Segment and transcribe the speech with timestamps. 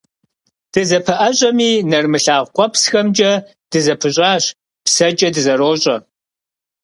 [0.71, 3.31] Дызэпэӏэщӏэми, нэрымылъагъу къуэпсхэмкӏэ
[3.71, 4.43] дызэпыщӏащ,
[4.85, 5.95] псэкӏэ дызэрощӏэ.